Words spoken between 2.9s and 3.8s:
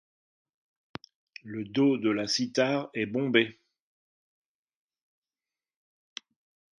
est bombé.